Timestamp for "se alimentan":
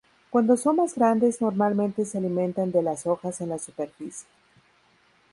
2.05-2.71